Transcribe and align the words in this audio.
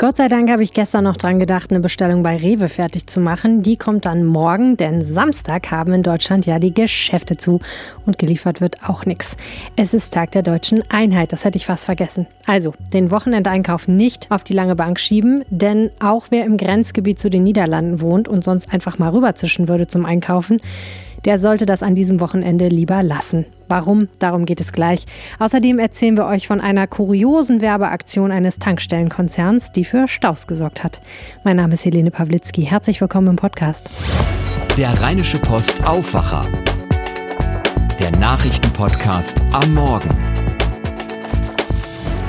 Gott 0.00 0.16
sei 0.16 0.28
Dank 0.28 0.48
habe 0.48 0.62
ich 0.62 0.74
gestern 0.74 1.02
noch 1.02 1.16
dran 1.16 1.40
gedacht, 1.40 1.72
eine 1.72 1.80
Bestellung 1.80 2.22
bei 2.22 2.36
Rewe 2.36 2.68
fertig 2.68 3.08
zu 3.08 3.18
machen. 3.18 3.62
Die 3.62 3.76
kommt 3.76 4.06
dann 4.06 4.24
morgen, 4.24 4.76
denn 4.76 5.04
Samstag 5.04 5.72
haben 5.72 5.92
in 5.92 6.04
Deutschland 6.04 6.46
ja 6.46 6.60
die 6.60 6.72
Geschäfte 6.72 7.36
zu 7.36 7.58
und 8.06 8.16
geliefert 8.16 8.60
wird 8.60 8.88
auch 8.88 9.06
nichts. 9.06 9.36
Es 9.74 9.94
ist 9.94 10.14
Tag 10.14 10.30
der 10.30 10.42
deutschen 10.42 10.88
Einheit, 10.88 11.32
das 11.32 11.44
hätte 11.44 11.58
ich 11.58 11.66
fast 11.66 11.86
vergessen. 11.86 12.28
Also, 12.46 12.74
den 12.92 13.10
Wochenendeinkauf 13.10 13.88
nicht 13.88 14.30
auf 14.30 14.44
die 14.44 14.52
lange 14.52 14.76
Bank 14.76 15.00
schieben, 15.00 15.42
denn 15.50 15.90
auch 15.98 16.26
wer 16.30 16.44
im 16.44 16.58
Grenzgebiet 16.58 17.18
zu 17.18 17.28
den 17.28 17.42
Niederlanden 17.42 18.00
wohnt 18.00 18.28
und 18.28 18.44
sonst 18.44 18.72
einfach 18.72 19.00
mal 19.00 19.10
rüberzischen 19.10 19.68
würde 19.68 19.88
zum 19.88 20.04
Einkaufen, 20.06 20.60
der 21.24 21.38
sollte 21.38 21.66
das 21.66 21.82
an 21.82 21.94
diesem 21.94 22.20
Wochenende 22.20 22.68
lieber 22.68 23.02
lassen. 23.02 23.46
Warum? 23.68 24.08
Darum 24.18 24.44
geht 24.44 24.60
es 24.60 24.72
gleich. 24.72 25.04
Außerdem 25.38 25.78
erzählen 25.78 26.16
wir 26.16 26.26
euch 26.26 26.46
von 26.46 26.60
einer 26.60 26.86
kuriosen 26.86 27.60
Werbeaktion 27.60 28.32
eines 28.32 28.58
Tankstellenkonzerns, 28.58 29.72
die 29.72 29.84
für 29.84 30.08
Staus 30.08 30.46
gesorgt 30.46 30.82
hat. 30.82 31.00
Mein 31.44 31.56
Name 31.56 31.74
ist 31.74 31.84
Helene 31.84 32.10
Pawlitzki. 32.10 32.62
Herzlich 32.62 33.00
willkommen 33.00 33.28
im 33.28 33.36
Podcast. 33.36 33.90
Der 34.76 34.90
Rheinische 35.00 35.38
Post 35.38 35.84
Aufwacher. 35.84 36.46
Der 37.98 38.12
Nachrichtenpodcast 38.12 39.38
am 39.52 39.74
Morgen. 39.74 40.37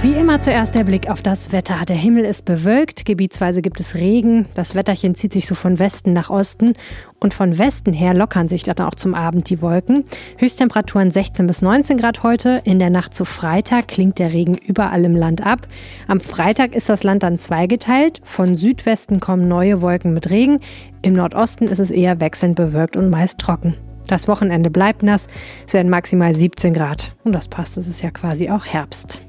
Wie 0.02 0.14
immer 0.14 0.40
zuerst 0.40 0.76
der 0.76 0.86
Blick 0.86 1.10
auf 1.10 1.22
das 1.22 1.52
Wetter. 1.52 1.84
Der 1.86 1.98
Himmel 1.98 2.24
ist 2.24 2.46
bewölkt, 2.46 3.04
gebietsweise 3.04 3.62
gibt 3.62 3.82
es 3.82 3.96
Regen, 3.96 4.46
das 4.54 4.74
Wetterchen 4.74 5.14
zieht 5.14 5.34
sich 5.34 5.46
so 5.46 5.56
von 5.56 5.78
Westen 5.78 6.14
nach 6.14 6.30
Osten 6.30 6.76
und 7.20 7.34
von 7.34 7.58
Westen 7.58 7.92
her 7.92 8.14
lockern 8.14 8.48
sich 8.48 8.64
dann 8.64 8.80
auch 8.80 8.96
zum 8.96 9.14
Abend 9.14 9.50
die 9.50 9.62
Wolken. 9.62 10.06
Höchsttemperaturen 10.38 11.12
16 11.12 11.48
bis 11.48 11.62
19 11.62 11.98
Grad 11.98 12.24
heute. 12.24 12.62
In 12.64 12.80
der 12.80 12.90
Nacht 12.90 13.14
zu 13.14 13.26
Freitag 13.26 13.90
klingt 13.90 14.20
der 14.20 14.32
Regen 14.32 14.56
überall 14.56 15.04
im 15.04 15.18
Land 15.18 15.46
ab. 15.46 15.68
Am 16.08 16.22
Freitag 16.22 16.76
ist 16.76 16.88
das 16.88 17.04
Land 17.04 17.24
dann 17.24 17.38
zweigeteilt. 17.38 18.22
Von 18.24 18.56
Südwesten 18.56 19.20
kommen 19.20 19.50
neue 19.50 19.82
Wolken 19.82 20.14
mit 20.14 20.30
Regen. 20.30 20.62
Im 21.02 21.12
Nordosten 21.12 21.68
ist 21.68 21.80
es 21.80 21.92
eher 21.92 22.22
wechselnd 22.22 22.56
bewölkt 22.56 22.96
und 22.96 23.10
meist 23.10 23.40
trocken. 23.40 23.76
Das 24.08 24.30
Wochenende 24.30 24.70
bleibt 24.70 25.04
nass. 25.04 25.28
Es 25.68 25.74
werden 25.74 25.90
maximal 25.90 26.34
17 26.34 26.74
Grad. 26.74 27.14
Und 27.26 27.36
das 27.36 27.50
passt, 27.50 27.78
es 27.78 27.90
ist 27.90 28.02
ja 28.02 28.12
quasi 28.12 28.50
auch 28.50 28.66
Herbst. 28.66 29.22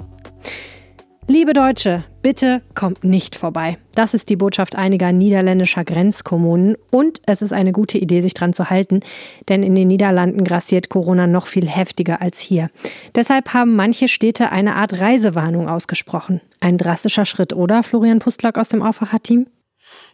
Liebe 1.32 1.52
Deutsche, 1.52 2.02
bitte 2.22 2.60
kommt 2.74 3.04
nicht 3.04 3.36
vorbei. 3.36 3.76
Das 3.94 4.14
ist 4.14 4.30
die 4.30 4.36
Botschaft 4.36 4.74
einiger 4.74 5.12
niederländischer 5.12 5.84
Grenzkommunen 5.84 6.76
und 6.90 7.20
es 7.24 7.40
ist 7.40 7.52
eine 7.52 7.70
gute 7.70 7.98
Idee, 7.98 8.20
sich 8.20 8.34
dran 8.34 8.52
zu 8.52 8.68
halten, 8.68 8.98
denn 9.48 9.62
in 9.62 9.76
den 9.76 9.86
Niederlanden 9.86 10.42
grassiert 10.42 10.88
Corona 10.88 11.28
noch 11.28 11.46
viel 11.46 11.68
heftiger 11.68 12.20
als 12.20 12.40
hier. 12.40 12.68
Deshalb 13.14 13.54
haben 13.54 13.76
manche 13.76 14.08
Städte 14.08 14.50
eine 14.50 14.74
Art 14.74 15.00
Reisewarnung 15.00 15.68
ausgesprochen. 15.68 16.40
Ein 16.58 16.78
drastischer 16.78 17.26
Schritt, 17.26 17.52
oder, 17.52 17.84
Florian 17.84 18.18
Pustlock 18.18 18.58
aus 18.58 18.70
dem 18.70 18.82
Aufwacherteam? 18.82 19.46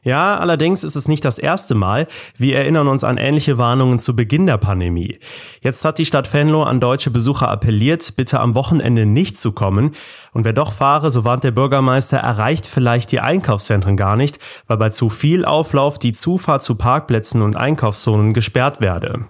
Ja, 0.03 0.37
allerdings 0.39 0.85
ist 0.85 0.95
es 0.95 1.09
nicht 1.09 1.25
das 1.25 1.39
erste 1.39 1.75
Mal. 1.75 2.07
Wir 2.37 2.59
erinnern 2.59 2.87
uns 2.87 3.03
an 3.03 3.19
ähnliche 3.19 3.59
Warnungen 3.59 3.99
zu 3.99 4.15
Beginn 4.15 4.47
der 4.47 4.57
Pandemie. 4.57 5.19
Jetzt 5.63 5.85
hat 5.85 5.99
die 5.99 6.07
Stadt 6.07 6.33
Venlo 6.33 6.63
an 6.63 6.79
deutsche 6.79 7.11
Besucher 7.11 7.49
appelliert, 7.49 8.15
bitte 8.17 8.39
am 8.39 8.55
Wochenende 8.55 9.05
nicht 9.05 9.37
zu 9.37 9.51
kommen. 9.51 9.97
Und 10.33 10.45
wer 10.45 10.53
doch 10.53 10.73
fahre, 10.73 11.11
so 11.11 11.25
warnt 11.25 11.43
der 11.43 11.51
Bürgermeister, 11.51 12.19
erreicht 12.19 12.67
vielleicht 12.67 13.11
die 13.11 13.21
Einkaufszentren 13.21 13.97
gar 13.97 14.17
nicht, 14.17 14.39
weil 14.69 14.77
bei 14.77 14.91
zu 14.91 15.11
viel 15.11 15.45
Auflauf 15.45 15.99
die 15.99 16.13
Zufahrt 16.13 16.63
zu 16.63 16.77
Parkplätzen 16.77 17.43
und 17.43 17.57
Einkaufszonen 17.57 18.33
gesperrt 18.33 18.81
werde. 18.81 19.25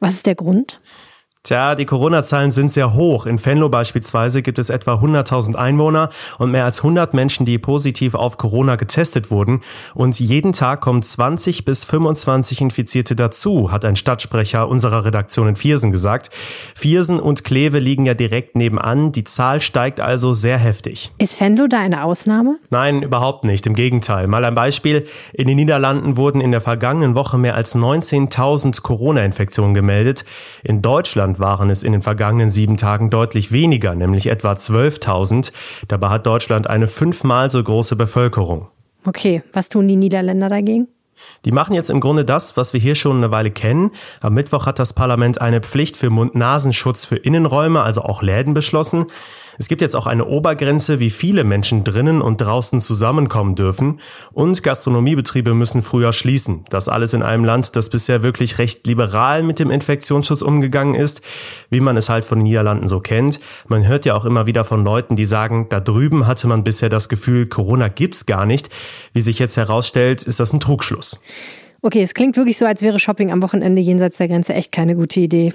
Was 0.00 0.14
ist 0.14 0.26
der 0.26 0.34
Grund? 0.34 0.80
Tja, 1.48 1.74
die 1.76 1.86
Corona-Zahlen 1.86 2.50
sind 2.50 2.70
sehr 2.70 2.92
hoch. 2.92 3.24
In 3.24 3.42
Venlo 3.42 3.70
beispielsweise 3.70 4.42
gibt 4.42 4.58
es 4.58 4.68
etwa 4.68 4.96
100.000 4.96 5.54
Einwohner 5.54 6.10
und 6.36 6.50
mehr 6.50 6.66
als 6.66 6.80
100 6.80 7.14
Menschen, 7.14 7.46
die 7.46 7.56
positiv 7.56 8.14
auf 8.14 8.36
Corona 8.36 8.76
getestet 8.76 9.30
wurden. 9.30 9.62
Und 9.94 10.20
jeden 10.20 10.52
Tag 10.52 10.82
kommen 10.82 11.02
20 11.02 11.64
bis 11.64 11.86
25 11.86 12.60
Infizierte 12.60 13.16
dazu, 13.16 13.72
hat 13.72 13.86
ein 13.86 13.96
Stadtsprecher 13.96 14.68
unserer 14.68 15.06
Redaktion 15.06 15.48
in 15.48 15.56
Viersen 15.56 15.90
gesagt. 15.90 16.28
Viersen 16.74 17.18
und 17.18 17.44
Kleve 17.44 17.78
liegen 17.78 18.04
ja 18.04 18.12
direkt 18.12 18.54
nebenan. 18.54 19.12
Die 19.12 19.24
Zahl 19.24 19.62
steigt 19.62 20.00
also 20.00 20.34
sehr 20.34 20.58
heftig. 20.58 21.12
Ist 21.16 21.40
Venlo 21.40 21.66
da 21.66 21.78
eine 21.78 22.04
Ausnahme? 22.04 22.58
Nein, 22.68 23.00
überhaupt 23.00 23.46
nicht. 23.46 23.66
Im 23.66 23.72
Gegenteil. 23.72 24.26
Mal 24.26 24.44
ein 24.44 24.54
Beispiel. 24.54 25.06
In 25.32 25.48
den 25.48 25.56
Niederlanden 25.56 26.18
wurden 26.18 26.42
in 26.42 26.50
der 26.50 26.60
vergangenen 26.60 27.14
Woche 27.14 27.38
mehr 27.38 27.54
als 27.54 27.74
19.000 27.74 28.82
Corona-Infektionen 28.82 29.72
gemeldet. 29.72 30.26
In 30.62 30.82
Deutschland 30.82 31.37
waren 31.38 31.70
es 31.70 31.82
in 31.82 31.92
den 31.92 32.02
vergangenen 32.02 32.50
sieben 32.50 32.76
Tagen 32.76 33.10
deutlich 33.10 33.52
weniger, 33.52 33.94
nämlich 33.94 34.26
etwa 34.26 34.52
12.000. 34.52 35.52
Dabei 35.88 36.08
hat 36.08 36.26
Deutschland 36.26 36.68
eine 36.68 36.88
fünfmal 36.88 37.50
so 37.50 37.62
große 37.62 37.96
Bevölkerung. 37.96 38.68
Okay, 39.06 39.42
was 39.52 39.68
tun 39.68 39.88
die 39.88 39.96
Niederländer 39.96 40.48
dagegen? 40.48 40.88
Die 41.44 41.52
machen 41.52 41.74
jetzt 41.74 41.90
im 41.90 42.00
Grunde 42.00 42.24
das, 42.24 42.56
was 42.56 42.72
wir 42.72 42.80
hier 42.80 42.94
schon 42.94 43.16
eine 43.16 43.30
Weile 43.30 43.50
kennen. 43.50 43.90
Am 44.20 44.34
Mittwoch 44.34 44.66
hat 44.66 44.78
das 44.78 44.92
Parlament 44.92 45.40
eine 45.40 45.60
Pflicht 45.60 45.96
für 45.96 46.10
Mund-Nasenschutz 46.10 47.04
für 47.04 47.16
Innenräume, 47.16 47.82
also 47.82 48.02
auch 48.02 48.22
Läden, 48.22 48.54
beschlossen. 48.54 49.06
Es 49.58 49.66
gibt 49.66 49.82
jetzt 49.82 49.96
auch 49.96 50.06
eine 50.06 50.24
Obergrenze, 50.24 51.00
wie 51.00 51.10
viele 51.10 51.42
Menschen 51.42 51.82
drinnen 51.82 52.22
und 52.22 52.40
draußen 52.40 52.78
zusammenkommen 52.78 53.56
dürfen. 53.56 54.00
Und 54.32 54.62
Gastronomiebetriebe 54.62 55.52
müssen 55.52 55.82
früher 55.82 56.12
schließen. 56.12 56.64
Das 56.70 56.88
alles 56.88 57.12
in 57.12 57.22
einem 57.22 57.44
Land, 57.44 57.74
das 57.74 57.90
bisher 57.90 58.22
wirklich 58.22 58.58
recht 58.58 58.86
liberal 58.86 59.42
mit 59.42 59.58
dem 59.58 59.70
Infektionsschutz 59.70 60.42
umgegangen 60.42 60.94
ist, 60.94 61.22
wie 61.70 61.80
man 61.80 61.96
es 61.96 62.08
halt 62.08 62.24
von 62.24 62.38
den 62.38 62.44
Niederlanden 62.44 62.86
so 62.86 63.00
kennt. 63.00 63.40
Man 63.66 63.86
hört 63.86 64.04
ja 64.04 64.14
auch 64.14 64.24
immer 64.24 64.46
wieder 64.46 64.64
von 64.64 64.84
Leuten, 64.84 65.16
die 65.16 65.24
sagen, 65.24 65.66
da 65.70 65.80
drüben 65.80 66.28
hatte 66.28 66.46
man 66.46 66.62
bisher 66.62 66.88
das 66.88 67.08
Gefühl, 67.08 67.46
Corona 67.46 67.88
gibt's 67.88 68.26
gar 68.26 68.46
nicht. 68.46 68.70
Wie 69.12 69.20
sich 69.20 69.40
jetzt 69.40 69.56
herausstellt, 69.56 70.22
ist 70.22 70.38
das 70.38 70.52
ein 70.52 70.60
Trugschluss. 70.60 71.20
Okay, 71.82 72.02
es 72.02 72.14
klingt 72.14 72.36
wirklich 72.36 72.58
so, 72.58 72.66
als 72.66 72.82
wäre 72.82 72.98
Shopping 72.98 73.30
am 73.30 73.42
Wochenende 73.42 73.80
jenseits 73.80 74.18
der 74.18 74.28
Grenze 74.28 74.54
echt 74.54 74.72
keine 74.72 74.96
gute 74.96 75.20
Idee. 75.20 75.52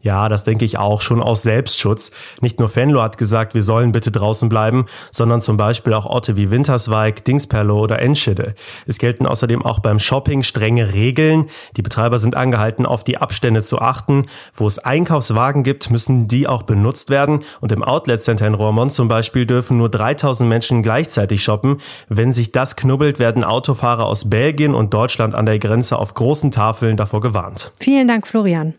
Ja, 0.00 0.28
das 0.28 0.44
denke 0.44 0.64
ich 0.64 0.78
auch 0.78 1.00
schon 1.00 1.22
aus 1.22 1.42
Selbstschutz. 1.42 2.10
Nicht 2.40 2.58
nur 2.58 2.68
Fenlo 2.68 3.02
hat 3.02 3.18
gesagt, 3.18 3.54
wir 3.54 3.62
sollen 3.62 3.92
bitte 3.92 4.10
draußen 4.10 4.48
bleiben, 4.48 4.86
sondern 5.10 5.40
zum 5.40 5.56
Beispiel 5.56 5.94
auch 5.94 6.06
Orte 6.06 6.36
wie 6.36 6.50
Winterswijk, 6.50 7.24
Dingsperlo 7.24 7.78
oder 7.78 8.00
Enschede. 8.00 8.54
Es 8.86 8.98
gelten 8.98 9.26
außerdem 9.26 9.64
auch 9.64 9.80
beim 9.80 9.98
Shopping 9.98 10.42
strenge 10.42 10.92
Regeln. 10.92 11.46
Die 11.76 11.82
Betreiber 11.82 12.18
sind 12.18 12.36
angehalten, 12.36 12.86
auf 12.86 13.04
die 13.04 13.18
Abstände 13.18 13.62
zu 13.62 13.80
achten. 13.80 14.26
Wo 14.54 14.66
es 14.66 14.78
Einkaufswagen 14.78 15.62
gibt, 15.62 15.90
müssen 15.90 16.28
die 16.28 16.46
auch 16.46 16.62
benutzt 16.62 17.10
werden. 17.10 17.40
Und 17.60 17.72
im 17.72 17.82
Outlet 17.82 18.22
Center 18.22 18.46
in 18.46 18.54
Roermond 18.54 18.92
zum 18.92 19.08
Beispiel 19.08 19.46
dürfen 19.46 19.78
nur 19.78 19.88
3000 19.88 20.48
Menschen 20.48 20.82
gleichzeitig 20.82 21.42
shoppen. 21.42 21.78
Wenn 22.08 22.32
sich 22.32 22.52
das 22.52 22.76
knubbelt, 22.76 23.18
werden 23.18 23.44
Autofahrer 23.44 24.06
aus 24.06 24.30
Belgien 24.30 24.74
und 24.74 24.94
Deutschland 24.94 25.34
an 25.34 25.46
der 25.46 25.58
Grenze 25.58 25.98
auf 25.98 26.14
großen 26.14 26.50
Tafeln 26.50 26.96
davor 26.96 27.20
gewarnt. 27.20 27.72
Vielen 27.80 28.08
Dank, 28.08 28.26
Florian. 28.26 28.74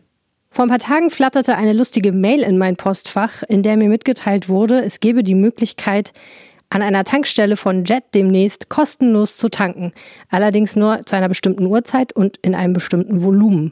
Vor 0.57 0.65
ein 0.65 0.69
paar 0.69 0.79
Tagen 0.79 1.11
flatterte 1.11 1.55
eine 1.55 1.71
lustige 1.71 2.11
Mail 2.11 2.41
in 2.41 2.57
mein 2.57 2.77
Postfach, 2.77 3.43
in 3.47 3.61
der 3.61 3.77
mir 3.77 3.89
mitgeteilt 3.89 4.49
wurde, 4.49 4.83
es 4.83 4.99
gebe 4.99 5.21
die 5.21 5.35
Möglichkeit, 5.35 6.13
an 6.71 6.81
einer 6.81 7.03
Tankstelle 7.03 7.57
von 7.57 7.85
Jet 7.85 8.05
demnächst 8.15 8.67
kostenlos 8.67 9.37
zu 9.37 9.49
tanken. 9.49 9.91
Allerdings 10.31 10.75
nur 10.75 11.01
zu 11.05 11.15
einer 11.15 11.29
bestimmten 11.29 11.67
Uhrzeit 11.67 12.11
und 12.11 12.37
in 12.37 12.55
einem 12.55 12.73
bestimmten 12.73 13.21
Volumen. 13.21 13.71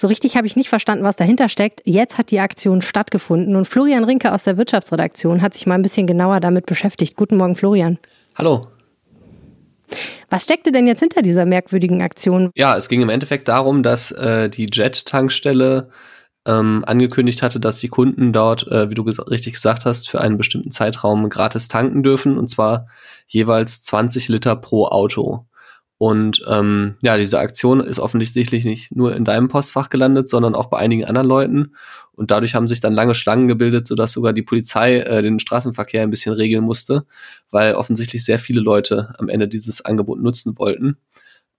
So 0.00 0.08
richtig 0.08 0.36
habe 0.36 0.48
ich 0.48 0.56
nicht 0.56 0.68
verstanden, 0.68 1.04
was 1.04 1.14
dahinter 1.14 1.48
steckt. 1.48 1.82
Jetzt 1.84 2.18
hat 2.18 2.32
die 2.32 2.40
Aktion 2.40 2.82
stattgefunden 2.82 3.54
und 3.54 3.66
Florian 3.66 4.02
Rinke 4.02 4.32
aus 4.32 4.42
der 4.42 4.56
Wirtschaftsredaktion 4.56 5.42
hat 5.42 5.54
sich 5.54 5.68
mal 5.68 5.76
ein 5.76 5.82
bisschen 5.82 6.08
genauer 6.08 6.40
damit 6.40 6.66
beschäftigt. 6.66 7.14
Guten 7.14 7.36
Morgen, 7.36 7.54
Florian. 7.54 7.98
Hallo. 8.34 8.66
Was 10.28 10.42
steckte 10.42 10.72
denn 10.72 10.88
jetzt 10.88 10.98
hinter 10.98 11.22
dieser 11.22 11.46
merkwürdigen 11.46 12.02
Aktion? 12.02 12.50
Ja, 12.56 12.76
es 12.76 12.88
ging 12.88 13.00
im 13.00 13.10
Endeffekt 13.10 13.46
darum, 13.46 13.84
dass 13.84 14.10
äh, 14.10 14.48
die 14.48 14.66
Jet-Tankstelle 14.66 15.88
ähm, 16.46 16.84
angekündigt 16.86 17.42
hatte, 17.42 17.60
dass 17.60 17.78
die 17.80 17.88
Kunden 17.88 18.32
dort, 18.32 18.66
äh, 18.68 18.88
wie 18.88 18.94
du 18.94 19.04
ges 19.04 19.18
richtig 19.28 19.54
gesagt 19.54 19.84
hast, 19.84 20.08
für 20.08 20.20
einen 20.20 20.38
bestimmten 20.38 20.70
Zeitraum 20.70 21.28
gratis 21.28 21.68
tanken 21.68 22.02
dürfen 22.02 22.38
und 22.38 22.48
zwar 22.48 22.86
jeweils 23.26 23.82
20 23.82 24.28
Liter 24.28 24.56
pro 24.56 24.86
Auto. 24.86 25.46
Und 25.98 26.44
ähm, 26.46 26.96
ja, 27.02 27.16
diese 27.16 27.38
Aktion 27.38 27.80
ist 27.80 27.98
offensichtlich 27.98 28.64
nicht 28.64 28.94
nur 28.94 29.16
in 29.16 29.24
deinem 29.24 29.48
Postfach 29.48 29.88
gelandet, 29.88 30.28
sondern 30.28 30.54
auch 30.54 30.66
bei 30.66 30.78
einigen 30.78 31.06
anderen 31.06 31.26
Leuten. 31.26 31.74
Und 32.12 32.30
dadurch 32.30 32.54
haben 32.54 32.68
sich 32.68 32.80
dann 32.80 32.92
lange 32.92 33.14
Schlangen 33.14 33.48
gebildet, 33.48 33.88
sodass 33.88 34.12
sogar 34.12 34.34
die 34.34 34.42
Polizei 34.42 34.98
äh, 34.98 35.22
den 35.22 35.38
Straßenverkehr 35.38 36.02
ein 36.02 36.10
bisschen 36.10 36.34
regeln 36.34 36.64
musste, 36.64 37.06
weil 37.50 37.74
offensichtlich 37.74 38.24
sehr 38.24 38.38
viele 38.38 38.60
Leute 38.60 39.14
am 39.18 39.30
Ende 39.30 39.48
dieses 39.48 39.84
Angebot 39.84 40.20
nutzen 40.20 40.58
wollten. 40.58 40.98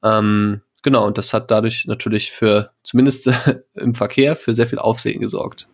Ähm, 0.03 0.61
Genau, 0.83 1.05
und 1.05 1.17
das 1.17 1.33
hat 1.33 1.51
dadurch 1.51 1.85
natürlich 1.85 2.31
für, 2.31 2.71
zumindest 2.83 3.29
im 3.73 3.95
Verkehr, 3.95 4.35
für 4.35 4.53
sehr 4.53 4.67
viel 4.67 4.79
Aufsehen 4.79 5.19
gesorgt. 5.19 5.67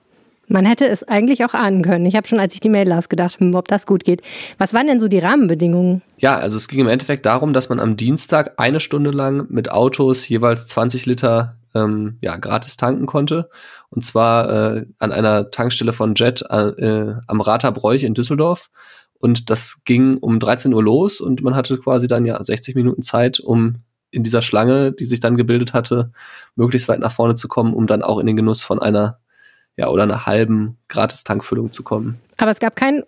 Man 0.47 0.65
hätte 0.65 0.85
es 0.87 1.03
eigentlich 1.03 1.45
auch 1.45 1.53
ahnen 1.53 1.83
können. 1.83 2.05
Ich 2.05 2.15
habe 2.15 2.27
schon, 2.27 2.39
als 2.39 2.53
ich 2.53 2.59
die 2.59 2.69
Mail 2.69 2.87
las, 2.87 3.07
gedacht, 3.07 3.39
hm, 3.39 3.55
ob 3.55 3.67
das 3.67 3.85
gut 3.85 4.03
geht. 4.03 4.21
Was 4.57 4.73
waren 4.73 4.87
denn 4.87 4.99
so 4.99 5.07
die 5.07 5.19
Rahmenbedingungen? 5.19 6.01
Ja, 6.17 6.37
also 6.37 6.57
es 6.57 6.67
ging 6.67 6.81
im 6.81 6.87
Endeffekt 6.87 7.25
darum, 7.25 7.53
dass 7.53 7.69
man 7.69 7.79
am 7.79 7.95
Dienstag 7.95 8.53
eine 8.57 8.81
Stunde 8.81 9.11
lang 9.11 9.45
mit 9.49 9.71
Autos 9.71 10.27
jeweils 10.27 10.67
20 10.67 11.05
Liter 11.05 11.57
ähm, 11.73 12.17
ja, 12.21 12.35
gratis 12.37 12.75
tanken 12.75 13.05
konnte. 13.05 13.49
Und 13.89 14.05
zwar 14.05 14.75
äh, 14.75 14.85
an 14.99 15.11
einer 15.11 15.49
Tankstelle 15.49 15.93
von 15.93 16.13
Jet 16.15 16.41
äh, 16.49 17.13
am 17.27 17.41
Raterbräuch 17.41 18.03
in 18.03 18.13
Düsseldorf. 18.13 18.69
und 19.19 19.49
das 19.49 19.83
ging 19.85 20.17
um 20.17 20.39
13 20.39 20.73
Uhr 20.73 20.83
los 20.83 21.21
und 21.21 21.41
man 21.41 21.55
hatte 21.55 21.77
quasi 21.77 22.07
dann 22.07 22.25
ja 22.25 22.43
60 22.43 22.75
Minuten 22.75 23.03
Zeit, 23.03 23.39
um 23.39 23.77
in 24.13 24.23
dieser 24.23 24.41
Schlange, 24.41 24.91
die 24.91 25.05
sich 25.05 25.19
dann 25.19 25.37
gebildet 25.37 25.73
hatte, 25.73 26.11
möglichst 26.55 26.87
weit 26.87 26.99
nach 26.99 27.11
vorne 27.11 27.35
zu 27.35 27.47
kommen, 27.47 27.73
um 27.73 27.87
dann 27.87 28.03
auch 28.03 28.19
in 28.19 28.27
den 28.27 28.35
Genuss 28.35 28.63
von 28.63 28.79
einer 28.79 29.19
ja, 29.75 29.87
oder 29.87 30.03
einer 30.03 30.25
halben 30.25 30.77
Gratis-Tankfüllung 30.87 31.71
zu 31.71 31.83
kommen. 31.83 32.19
Aber 32.37 32.51
es 32.51 32.59
gab 32.59 32.75
kein, 32.75 33.03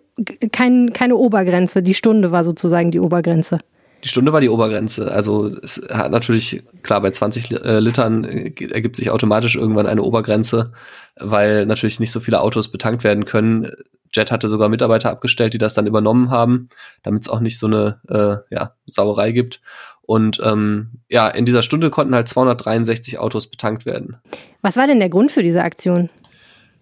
kein, 0.52 0.92
keine 0.92 1.16
Obergrenze. 1.16 1.82
Die 1.82 1.94
Stunde 1.94 2.32
war 2.32 2.42
sozusagen 2.42 2.90
die 2.90 3.00
Obergrenze. 3.00 3.60
Die 4.04 4.08
Stunde 4.08 4.32
war 4.32 4.40
die 4.40 4.48
Obergrenze. 4.48 5.10
Also 5.10 5.46
es 5.62 5.82
hat 5.90 6.10
natürlich, 6.10 6.62
klar, 6.82 7.00
bei 7.00 7.10
20 7.10 7.52
äh, 7.52 7.78
Litern 7.80 8.24
äh, 8.24 8.52
ergibt 8.70 8.96
sich 8.96 9.10
automatisch 9.10 9.56
irgendwann 9.56 9.86
eine 9.86 10.02
Obergrenze, 10.02 10.72
weil 11.18 11.66
natürlich 11.66 12.00
nicht 12.00 12.12
so 12.12 12.20
viele 12.20 12.40
Autos 12.40 12.68
betankt 12.68 13.04
werden 13.04 13.24
können. 13.24 13.70
Jet 14.16 14.32
hatte 14.32 14.48
sogar 14.48 14.68
Mitarbeiter 14.68 15.10
abgestellt, 15.10 15.54
die 15.54 15.58
das 15.58 15.74
dann 15.74 15.86
übernommen 15.86 16.30
haben, 16.30 16.68
damit 17.02 17.22
es 17.22 17.28
auch 17.28 17.40
nicht 17.40 17.58
so 17.58 17.66
eine 17.66 18.00
äh, 18.08 18.54
ja, 18.54 18.72
Sauerei 18.86 19.32
gibt. 19.32 19.60
Und 20.02 20.40
ähm, 20.42 21.00
ja, 21.08 21.28
in 21.28 21.44
dieser 21.44 21.62
Stunde 21.62 21.90
konnten 21.90 22.14
halt 22.14 22.28
263 22.28 23.18
Autos 23.18 23.48
betankt 23.48 23.86
werden. 23.86 24.16
Was 24.62 24.76
war 24.76 24.86
denn 24.86 25.00
der 25.00 25.10
Grund 25.10 25.30
für 25.30 25.42
diese 25.42 25.62
Aktion? 25.62 26.08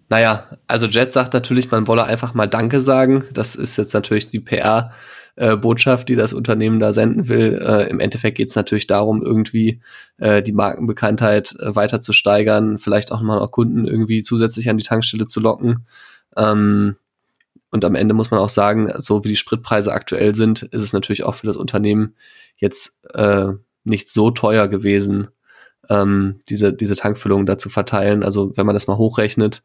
Naja, 0.09 0.45
also 0.67 0.85
Jet 0.85 1.13
sagt 1.13 1.33
natürlich, 1.33 1.71
man 1.71 1.87
wolle 1.87 2.03
einfach 2.05 2.33
mal 2.33 2.47
Danke 2.47 2.79
sagen. 2.79 3.23
Das 3.33 3.55
ist 3.55 3.77
jetzt 3.77 3.93
natürlich 3.93 4.29
die 4.29 4.39
PR. 4.39 4.91
Äh, 5.37 5.57
Botschaft, 5.57 6.07
die 6.07 6.15
das 6.15 6.33
Unternehmen 6.33 6.79
da 6.79 6.93
senden 6.93 7.27
will. 7.27 7.61
Äh, 7.61 7.89
Im 7.89 7.99
Endeffekt 7.99 8.37
geht 8.37 8.49
es 8.49 8.55
natürlich 8.55 8.87
darum, 8.87 9.21
irgendwie 9.21 9.81
äh, 10.17 10.41
die 10.41 10.53
Markenbekanntheit 10.53 11.55
äh, 11.59 11.75
weiter 11.75 11.99
zu 11.99 12.13
steigern, 12.13 12.77
vielleicht 12.79 13.11
auch 13.11 13.21
mal 13.21 13.39
auch 13.39 13.51
Kunden 13.51 13.85
irgendwie 13.85 14.23
zusätzlich 14.23 14.69
an 14.69 14.77
die 14.77 14.85
Tankstelle 14.85 15.27
zu 15.27 15.41
locken. 15.41 15.85
Ähm, 16.37 16.95
und 17.71 17.83
am 17.83 17.95
Ende 17.95 18.13
muss 18.13 18.31
man 18.31 18.39
auch 18.39 18.49
sagen, 18.49 18.91
so 18.97 19.23
wie 19.23 19.29
die 19.29 19.35
Spritpreise 19.35 19.91
aktuell 19.91 20.35
sind, 20.35 20.63
ist 20.63 20.81
es 20.81 20.93
natürlich 20.93 21.23
auch 21.23 21.35
für 21.35 21.47
das 21.47 21.57
Unternehmen 21.57 22.15
jetzt 22.57 22.99
äh, 23.13 23.47
nicht 23.83 24.09
so 24.09 24.31
teuer 24.31 24.67
gewesen, 24.67 25.27
ähm, 25.89 26.39
diese, 26.49 26.73
diese 26.73 26.95
Tankfüllung 26.95 27.45
da 27.45 27.57
zu 27.57 27.69
verteilen. 27.69 28.23
Also 28.23 28.55
wenn 28.55 28.65
man 28.65 28.75
das 28.75 28.87
mal 28.87 28.97
hochrechnet, 28.97 29.63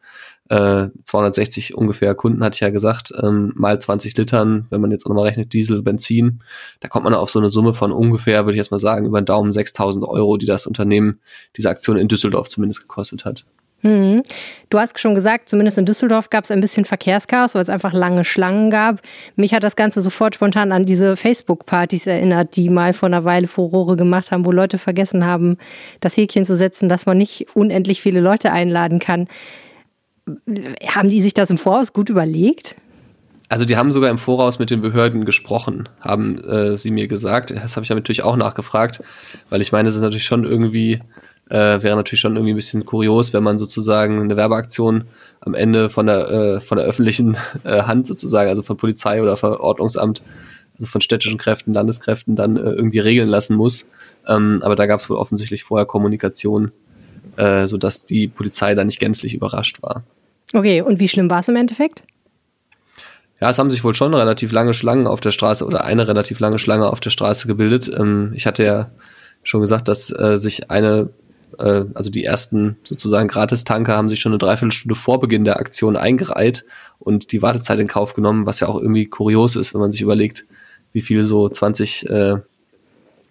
äh, 0.49 0.89
260 1.05 1.75
ungefähr 1.75 2.15
Kunden, 2.15 2.45
hatte 2.45 2.57
ich 2.57 2.61
ja 2.61 2.71
gesagt, 2.71 3.13
ähm, 3.23 3.53
mal 3.55 3.81
20 3.81 4.17
Litern, 4.17 4.67
wenn 4.71 4.81
man 4.81 4.91
jetzt 4.91 5.07
auch 5.07 5.11
nochmal 5.11 5.27
rechnet, 5.27 5.53
Diesel, 5.53 5.83
Benzin, 5.83 6.43
da 6.81 6.89
kommt 6.89 7.05
man 7.05 7.15
auf 7.15 7.31
so 7.31 7.39
eine 7.39 7.51
Summe 7.51 7.73
von 7.73 7.93
ungefähr, 7.93 8.45
würde 8.45 8.57
ich 8.57 8.59
jetzt 8.59 8.71
mal 8.71 8.79
sagen, 8.79 9.07
über 9.07 9.21
den 9.21 9.27
Daumen 9.27 9.53
6000 9.53 10.05
Euro, 10.05 10.37
die 10.37 10.47
das 10.47 10.67
Unternehmen, 10.67 11.21
diese 11.57 11.71
Aktion 11.71 11.97
in 11.97 12.09
Düsseldorf 12.09 12.49
zumindest 12.49 12.83
gekostet 12.83 13.25
hat. 13.25 13.45
Mhm. 13.83 14.23
Du 14.69 14.79
hast 14.79 14.99
schon 14.99 15.15
gesagt, 15.15 15.49
zumindest 15.49 15.79
in 15.79 15.87
Düsseldorf 15.87 16.31
gab 16.31 16.45
es 16.45 16.51
ein 16.51 16.61
bisschen 16.61 16.85
Verkehrschaos, 16.85 17.55
weil 17.55 17.63
es 17.63 17.71
einfach 17.71 17.93
lange 17.93 18.25
Schlangen 18.25 18.71
gab. 18.71 19.01
Mich 19.37 19.55
hat 19.55 19.65
das 19.65 19.77
Ganze 19.77 20.03
sofort 20.03 20.35
spontan 20.35 20.73
an 20.73 20.85
diese 20.85 21.17
Facebook-Partys 21.17 22.07
erinnert, 22.07 22.57
die 22.57 22.69
mal 22.69 22.93
vor 22.93 23.07
einer 23.07 23.25
Weile 23.25 23.47
Furore 23.47 23.97
gemacht 23.97 24.33
haben, 24.33 24.45
wo 24.45 24.53
Leute 24.53 24.79
vergessen 24.79 25.25
haben, 25.25 25.57
das 26.01 26.17
Häkchen 26.17 26.45
zu 26.45 26.57
setzen, 26.57 26.89
dass 26.89 27.07
man 27.07 27.17
nicht 27.17 27.47
unendlich 27.55 28.03
viele 28.03 28.21
Leute 28.21 28.53
einladen 28.53 28.99
kann. 28.99 29.29
Haben 30.87 31.09
die 31.09 31.23
sich 31.23 31.35
das 31.35 31.51
im 31.51 31.59
Voraus 31.59 31.93
gut 31.93 32.11
überlegt? 32.11 32.77
Also 33.51 33.65
die 33.65 33.77
haben 33.77 33.91
sogar 33.91 34.11
im 34.11 34.19
Voraus 34.19 34.61
mit 34.61 34.71
den 34.71 34.81
Behörden 34.81 35.25
gesprochen, 35.25 35.89
haben 36.01 36.39
äh, 36.39 36.77
sie 36.77 36.93
mir 36.93 37.09
gesagt. 37.09 37.51
Das 37.51 37.77
habe 37.77 37.83
ich 37.83 37.91
natürlich 37.91 38.23
auch 38.23 38.37
nachgefragt, 38.37 39.03
weil 39.51 39.61
ich 39.61 39.73
meine, 39.73 39.89
es 39.89 39.97
ist 39.97 40.03
natürlich 40.03 40.25
schon 40.25 40.45
irgendwie 40.45 41.01
äh, 41.49 41.83
wäre 41.83 41.97
natürlich 41.97 42.21
schon 42.21 42.37
irgendwie 42.37 42.53
ein 42.53 42.57
bisschen 42.57 42.87
kurios, 42.87 43.33
wenn 43.33 43.43
man 43.43 43.59
sozusagen 43.59 44.21
eine 44.21 44.37
Werbeaktion 44.37 45.07
am 45.41 45.55
Ende 45.55 45.91
von 45.91 46.07
der, 46.07 46.31
äh, 46.31 46.61
von 46.61 46.79
der 46.79 46.87
öffentlichen 46.87 47.37
äh, 47.65 47.83
Hand 47.83 48.07
sozusagen, 48.07 48.49
also 48.49 48.63
von 48.63 48.77
Polizei 48.77 49.21
oder 49.21 49.37
Verordnungsamt, 49.37 50.23
also 50.79 50.87
von 50.87 51.01
städtischen 51.01 51.39
Kräften, 51.39 51.75
Landeskräften 51.75 52.37
dann 52.37 52.57
äh, 52.57 52.61
irgendwie 52.61 53.01
regeln 53.01 53.29
lassen 53.29 53.57
muss. 53.57 53.89
Ähm, 54.29 54.61
aber 54.63 54.77
da 54.77 54.87
gab 54.87 55.01
es 55.01 55.11
wohl 55.11 55.17
offensichtlich 55.17 55.65
vorher 55.65 55.87
Kommunikation, 55.87 56.71
äh, 57.37 57.67
sodass 57.67 58.07
die 58.07 58.29
Polizei 58.29 58.77
da 58.77 58.85
nicht 58.85 59.01
gänzlich 59.01 59.35
überrascht 59.35 59.83
war. 59.83 60.05
Okay, 60.55 60.83
und 60.83 61.01
wie 61.01 61.09
schlimm 61.09 61.31
war 61.31 61.41
es 61.41 61.49
im 61.49 61.57
Endeffekt? 61.57 62.05
Ja, 63.41 63.51
es 63.51 63.59
haben 63.59 63.71
sich 63.71 63.85
wohl 63.85 63.95
schon 63.95 64.15
relativ 64.15 64.53
lange 64.53 64.75
Schlangen 64.75 65.07
auf 65.07 65.21
der 65.21 65.31
Straße 65.31 65.65
oder 65.65 65.85
eine 65.85 66.07
relativ 66.07 66.41
lange 66.41 66.59
Schlange 66.59 66.91
auf 66.91 67.01
der 67.01 67.11
Straße 67.11 67.47
gebildet. 67.49 67.91
Ähm, 67.95 68.33
ich 68.35 68.47
hatte 68.47 68.65
ja 68.65 68.91
schon 69.43 69.61
gesagt, 69.61 69.89
dass 69.89 70.11
äh, 70.11 70.37
sich 70.37 70.71
eine 70.71 71.11
äh, 71.59 71.85
also 71.95 72.11
die 72.11 72.25
ersten 72.25 72.77
sozusagen 72.85 73.29
Gratistanker 73.29 73.97
haben 73.97 74.09
sich 74.09 74.21
schon 74.21 74.33
eine 74.33 74.39
Dreiviertelstunde 74.39 74.95
vor 74.95 75.21
Beginn 75.21 75.45
der 75.45 75.59
Aktion 75.59 75.97
eingereiht 75.97 76.65
und 76.99 77.33
die 77.33 77.43
Wartezeit 77.43 77.79
in 77.79 77.89
Kauf 77.89 78.15
genommen, 78.15 78.47
was 78.47 78.61
ja 78.61 78.69
auch 78.69 78.81
irgendwie 78.81 79.07
kurios 79.07 79.57
ist, 79.57 79.75
wenn 79.75 79.81
man 79.81 79.93
sich 79.93 80.03
überlegt, 80.03 80.47
wie 80.93 81.01
viel 81.01 81.25
so 81.25 81.49
20, 81.49 82.09
äh, 82.11 82.37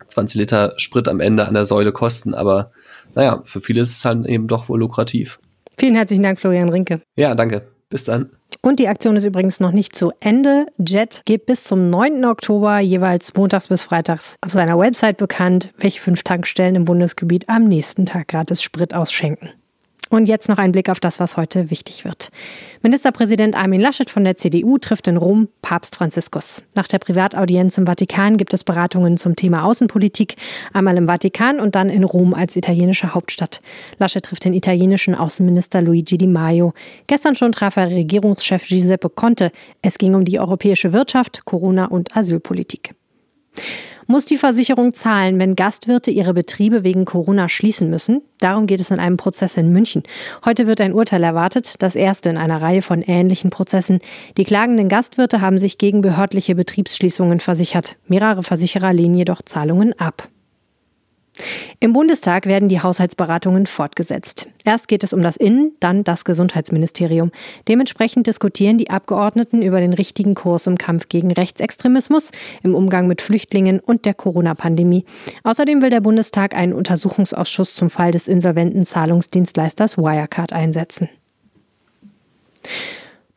20 0.07 0.39
Liter 0.39 0.73
Sprit 0.77 1.07
am 1.07 1.19
Ende 1.19 1.47
an 1.47 1.53
der 1.53 1.65
Säule 1.65 1.91
kosten. 1.91 2.33
Aber 2.33 2.71
naja, 3.15 3.41
für 3.43 3.61
viele 3.61 3.81
ist 3.81 3.97
es 3.97 4.05
halt 4.05 4.25
eben 4.25 4.47
doch 4.47 4.69
wohl 4.69 4.79
lukrativ. 4.79 5.39
Vielen 5.77 5.95
herzlichen 5.95 6.23
Dank, 6.23 6.39
Florian 6.39 6.69
Rinke. 6.69 7.01
Ja, 7.15 7.35
danke. 7.35 7.67
Bis 7.89 8.03
dann. 8.03 8.29
Und 8.69 8.77
die 8.77 8.87
Aktion 8.87 9.15
ist 9.15 9.25
übrigens 9.25 9.59
noch 9.59 9.71
nicht 9.71 9.95
zu 9.95 10.11
Ende. 10.19 10.67
Jet 10.77 11.23
gibt 11.25 11.47
bis 11.47 11.63
zum 11.63 11.89
9. 11.89 12.23
Oktober 12.25 12.77
jeweils 12.77 13.33
montags 13.33 13.67
bis 13.67 13.81
freitags 13.81 14.35
auf 14.41 14.51
seiner 14.51 14.77
Website 14.77 15.17
bekannt, 15.17 15.71
welche 15.79 15.99
fünf 15.99 16.21
Tankstellen 16.21 16.75
im 16.75 16.85
Bundesgebiet 16.85 17.49
am 17.49 17.63
nächsten 17.63 18.05
Tag 18.05 18.27
gratis 18.27 18.61
Sprit 18.61 18.93
ausschenken. 18.93 19.49
Und 20.09 20.27
jetzt 20.27 20.49
noch 20.49 20.57
ein 20.57 20.71
Blick 20.71 20.89
auf 20.89 20.99
das, 20.99 21.19
was 21.19 21.37
heute 21.37 21.69
wichtig 21.69 22.03
wird. 22.03 22.29
Ministerpräsident 22.81 23.55
Armin 23.55 23.79
Laschet 23.79 24.09
von 24.09 24.23
der 24.23 24.35
CDU 24.35 24.79
trifft 24.79 25.07
in 25.07 25.17
Rom 25.17 25.49
Papst 25.61 25.95
Franziskus. 25.95 26.63
Nach 26.73 26.87
der 26.87 26.97
Privataudienz 26.97 27.77
im 27.77 27.85
Vatikan 27.85 28.35
gibt 28.35 28.55
es 28.55 28.63
Beratungen 28.63 29.17
zum 29.17 29.35
Thema 29.35 29.65
Außenpolitik, 29.65 30.35
einmal 30.73 30.97
im 30.97 31.05
Vatikan 31.05 31.59
und 31.59 31.75
dann 31.75 31.89
in 31.89 32.03
Rom 32.03 32.33
als 32.33 32.55
italienische 32.55 33.13
Hauptstadt. 33.13 33.61
Laschet 33.99 34.25
trifft 34.25 34.45
den 34.45 34.53
italienischen 34.53 35.13
Außenminister 35.13 35.81
Luigi 35.81 36.17
Di 36.17 36.27
Maio. 36.27 36.73
Gestern 37.05 37.35
schon 37.35 37.51
traf 37.51 37.77
er 37.77 37.91
Regierungschef 37.91 38.65
Giuseppe 38.67 39.09
Conte. 39.09 39.51
Es 39.83 39.99
ging 39.99 40.15
um 40.15 40.25
die 40.25 40.39
europäische 40.39 40.91
Wirtschaft, 40.91 41.45
Corona 41.45 41.85
und 41.85 42.17
Asylpolitik 42.17 42.95
muss 44.09 44.25
die 44.25 44.37
Versicherung 44.37 44.93
zahlen, 44.93 45.39
wenn 45.39 45.55
Gastwirte 45.55 46.09
ihre 46.09 46.33
Betriebe 46.33 46.83
wegen 46.83 47.05
Corona 47.05 47.47
schließen 47.47 47.91
müssen. 47.91 48.23
Darum 48.39 48.65
geht 48.65 48.79
es 48.79 48.89
in 48.89 48.99
einem 48.99 49.17
Prozess 49.17 49.55
in 49.55 49.71
München. 49.71 50.01
Heute 50.43 50.65
wird 50.65 50.81
ein 50.81 50.93
Urteil 50.93 51.23
erwartet, 51.23 51.75
das 51.83 51.95
erste 51.95 52.31
in 52.31 52.37
einer 52.37 52.59
Reihe 52.59 52.81
von 52.81 53.03
ähnlichen 53.03 53.51
Prozessen. 53.51 53.99
Die 54.37 54.45
klagenden 54.45 54.89
Gastwirte 54.89 55.41
haben 55.41 55.59
sich 55.59 55.77
gegen 55.77 56.01
behördliche 56.01 56.55
Betriebsschließungen 56.55 57.39
versichert. 57.39 57.97
Mehrere 58.07 58.41
Versicherer 58.41 58.93
lehnen 58.93 59.15
jedoch 59.15 59.43
Zahlungen 59.43 59.93
ab. 59.99 60.27
Im 61.79 61.93
Bundestag 61.93 62.45
werden 62.45 62.69
die 62.69 62.81
Haushaltsberatungen 62.81 63.65
fortgesetzt. 63.65 64.49
Erst 64.65 64.87
geht 64.87 65.03
es 65.03 65.13
um 65.13 65.21
das 65.21 65.37
Innen, 65.37 65.73
dann 65.79 66.03
das 66.03 66.25
Gesundheitsministerium. 66.25 67.31
Dementsprechend 67.67 68.27
diskutieren 68.27 68.77
die 68.77 68.89
Abgeordneten 68.89 69.61
über 69.61 69.79
den 69.79 69.93
richtigen 69.93 70.35
Kurs 70.35 70.67
im 70.67 70.77
Kampf 70.77 71.09
gegen 71.09 71.31
Rechtsextremismus, 71.31 72.31
im 72.63 72.75
Umgang 72.75 73.07
mit 73.07 73.21
Flüchtlingen 73.21 73.79
und 73.79 74.05
der 74.05 74.13
Corona-Pandemie. 74.13 75.05
Außerdem 75.43 75.81
will 75.81 75.89
der 75.89 76.01
Bundestag 76.01 76.55
einen 76.55 76.73
Untersuchungsausschuss 76.73 77.75
zum 77.75 77.89
Fall 77.89 78.11
des 78.11 78.27
insolventen 78.27 78.83
Zahlungsdienstleisters 78.83 79.97
Wirecard 79.97 80.53
einsetzen. 80.53 81.09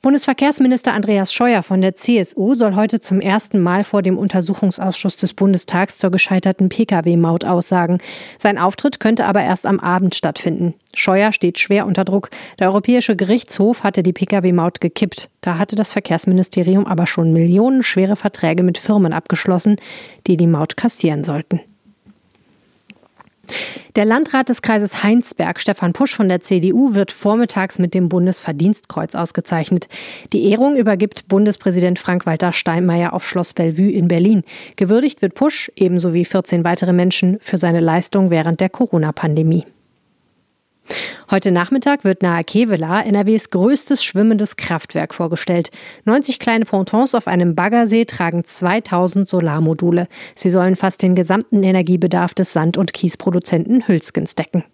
Bundesverkehrsminister 0.02 0.92
Andreas 0.94 1.32
Scheuer 1.32 1.62
von 1.62 1.80
der 1.80 1.94
CSU 1.94 2.54
soll 2.54 2.74
heute 2.74 2.98
zum 2.98 3.20
ersten 3.20 3.60
Mal 3.60 3.84
vor 3.84 4.02
dem 4.02 4.18
Untersuchungsausschuss 4.18 5.16
des 5.16 5.32
Bundestags 5.32 5.98
zur 5.98 6.10
gescheiterten 6.10 6.68
Pkw-Maut 6.68 7.44
aussagen. 7.44 7.98
Sein 8.36 8.58
Auftritt 8.58 8.98
könnte 8.98 9.26
aber 9.26 9.44
erst 9.44 9.64
am 9.64 9.78
Abend 9.78 10.16
stattfinden. 10.16 10.74
Scheuer 10.92 11.30
steht 11.30 11.60
schwer 11.60 11.86
unter 11.86 12.04
Druck. 12.04 12.30
Der 12.58 12.66
Europäische 12.66 13.14
Gerichtshof 13.14 13.84
hatte 13.84 14.02
die 14.02 14.12
Pkw-Maut 14.12 14.80
gekippt. 14.80 15.30
Da 15.40 15.56
hatte 15.56 15.76
das 15.76 15.92
Verkehrsministerium 15.92 16.84
aber 16.84 17.06
schon 17.06 17.32
millionenschwere 17.32 18.16
Verträge 18.16 18.64
mit 18.64 18.78
Firmen 18.78 19.12
abgeschlossen, 19.12 19.76
die 20.26 20.36
die 20.36 20.48
Maut 20.48 20.76
kassieren 20.76 21.22
sollten. 21.22 21.60
Der 23.96 24.04
Landrat 24.04 24.48
des 24.48 24.62
Kreises 24.62 25.02
Heinsberg, 25.02 25.60
Stefan 25.60 25.92
Pusch 25.92 26.14
von 26.14 26.28
der 26.28 26.40
CDU, 26.40 26.94
wird 26.94 27.12
vormittags 27.12 27.78
mit 27.78 27.94
dem 27.94 28.08
Bundesverdienstkreuz 28.08 29.14
ausgezeichnet. 29.14 29.88
Die 30.32 30.50
Ehrung 30.50 30.76
übergibt 30.76 31.28
Bundespräsident 31.28 31.98
Frank-Walter 31.98 32.52
Steinmeier 32.52 33.12
auf 33.12 33.26
Schloss 33.26 33.52
Bellevue 33.52 33.92
in 33.92 34.08
Berlin. 34.08 34.42
Gewürdigt 34.76 35.22
wird 35.22 35.34
Pusch, 35.34 35.70
ebenso 35.76 36.14
wie 36.14 36.24
14 36.24 36.64
weitere 36.64 36.92
Menschen, 36.92 37.38
für 37.40 37.58
seine 37.58 37.80
Leistung 37.80 38.30
während 38.30 38.60
der 38.60 38.70
Corona-Pandemie. 38.70 39.66
Heute 41.32 41.50
Nachmittag 41.50 42.04
wird 42.04 42.22
nahe 42.22 42.44
Kevela 42.44 43.00
NRWs 43.00 43.48
größtes 43.48 44.04
schwimmendes 44.04 44.56
Kraftwerk 44.56 45.14
vorgestellt. 45.14 45.70
90 46.04 46.38
kleine 46.38 46.66
Pontons 46.66 47.14
auf 47.14 47.26
einem 47.26 47.54
Baggersee 47.54 48.04
tragen 48.04 48.44
2000 48.44 49.26
Solarmodule. 49.26 50.08
Sie 50.34 50.50
sollen 50.50 50.76
fast 50.76 51.02
den 51.02 51.14
gesamten 51.14 51.62
Energiebedarf 51.62 52.34
des 52.34 52.52
Sand- 52.52 52.76
und 52.76 52.92
Kiesproduzenten 52.92 53.88
Hülskens 53.88 54.34
decken. 54.34 54.64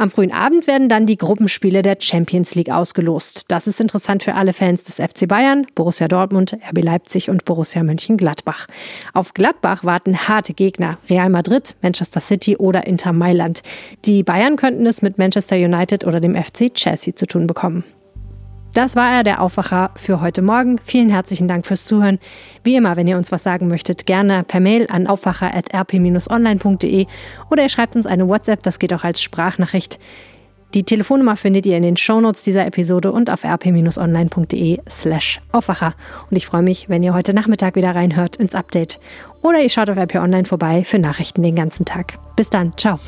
Am 0.00 0.10
frühen 0.10 0.32
Abend 0.32 0.68
werden 0.68 0.88
dann 0.88 1.06
die 1.06 1.16
Gruppenspiele 1.16 1.82
der 1.82 1.96
Champions 1.98 2.54
League 2.54 2.70
ausgelost. 2.70 3.46
Das 3.48 3.66
ist 3.66 3.80
interessant 3.80 4.22
für 4.22 4.34
alle 4.34 4.52
Fans 4.52 4.84
des 4.84 4.98
FC 4.98 5.26
Bayern, 5.26 5.66
Borussia 5.74 6.06
Dortmund, 6.06 6.56
RB 6.70 6.84
Leipzig 6.84 7.30
und 7.30 7.44
Borussia 7.44 7.82
Mönchengladbach. 7.82 8.68
Auf 9.12 9.34
Gladbach 9.34 9.82
warten 9.82 10.28
harte 10.28 10.54
Gegner, 10.54 10.98
Real 11.10 11.30
Madrid, 11.30 11.74
Manchester 11.82 12.20
City 12.20 12.56
oder 12.56 12.86
Inter 12.86 13.12
Mailand. 13.12 13.62
Die 14.04 14.22
Bayern 14.22 14.54
könnten 14.54 14.86
es 14.86 15.02
mit 15.02 15.18
Manchester 15.18 15.56
United 15.56 16.04
oder 16.04 16.20
dem 16.20 16.36
FC 16.36 16.72
Chelsea 16.72 17.16
zu 17.16 17.26
tun 17.26 17.48
bekommen. 17.48 17.82
Das 18.74 18.96
war 18.96 19.10
er, 19.10 19.24
der 19.24 19.40
Aufwacher 19.40 19.90
für 19.96 20.20
heute 20.20 20.42
Morgen. 20.42 20.78
Vielen 20.82 21.08
herzlichen 21.08 21.48
Dank 21.48 21.66
fürs 21.66 21.84
Zuhören. 21.84 22.18
Wie 22.62 22.76
immer, 22.76 22.96
wenn 22.96 23.06
ihr 23.06 23.16
uns 23.16 23.32
was 23.32 23.42
sagen 23.42 23.68
möchtet, 23.68 24.06
gerne 24.06 24.44
per 24.44 24.60
Mail 24.60 24.86
an 24.90 25.06
aufwacher.rp-online.de 25.06 27.06
oder 27.50 27.62
ihr 27.62 27.68
schreibt 27.68 27.96
uns 27.96 28.06
eine 28.06 28.28
WhatsApp, 28.28 28.62
das 28.62 28.78
geht 28.78 28.92
auch 28.92 29.04
als 29.04 29.22
Sprachnachricht. 29.22 29.98
Die 30.74 30.82
Telefonnummer 30.82 31.36
findet 31.36 31.64
ihr 31.64 31.78
in 31.78 31.82
den 31.82 31.96
Shownotes 31.96 32.42
dieser 32.42 32.66
Episode 32.66 33.10
und 33.10 33.30
auf 33.30 33.42
rp-online.de 33.42 34.78
slash 34.88 35.40
Aufwacher. 35.50 35.94
Und 36.30 36.36
ich 36.36 36.46
freue 36.46 36.62
mich, 36.62 36.90
wenn 36.90 37.02
ihr 37.02 37.14
heute 37.14 37.32
Nachmittag 37.32 37.74
wieder 37.74 37.94
reinhört 37.94 38.36
ins 38.36 38.54
Update. 38.54 39.00
Oder 39.40 39.60
ihr 39.60 39.70
schaut 39.70 39.88
auf 39.88 39.96
RP 39.96 40.16
Online 40.16 40.44
vorbei 40.44 40.84
für 40.84 40.98
Nachrichten 40.98 41.42
den 41.42 41.54
ganzen 41.54 41.86
Tag. 41.86 42.18
Bis 42.36 42.50
dann, 42.50 42.74
ciao. 42.76 42.98